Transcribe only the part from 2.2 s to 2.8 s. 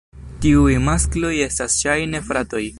fratoj.